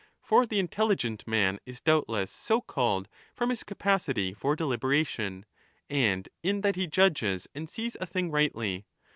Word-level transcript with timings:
For 0.23 0.47
the 0.47 0.57
intelligent 0.57 1.27
man 1.27 1.59
is 1.63 1.79
doubtless 1.79 2.31
so 2.31 2.59
called 2.59 3.07
from 3.35 3.51
his 3.51 3.61
capacity 3.63 4.33
for 4.33 4.55
delibera 4.55 5.05
tion, 5.05 5.45
and 5.91 6.27
in 6.41 6.61
that 6.61 6.75
he 6.75 6.87
judges 6.87 7.47
and 7.53 7.69
sees 7.69 7.95
a 8.01 8.07
thing 8.07 8.31
rightly. 8.31 8.87